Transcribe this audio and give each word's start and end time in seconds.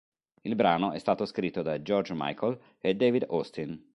Il 0.41 0.55
brano 0.55 0.93
è 0.93 0.97
stato 0.97 1.25
scritto 1.27 1.61
da 1.61 1.79
George 1.83 2.15
Michael 2.17 2.59
e 2.79 2.95
David 2.95 3.27
Austin. 3.29 3.79